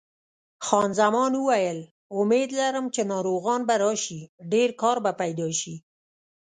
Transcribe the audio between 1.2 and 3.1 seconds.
وویل: امید لرم چې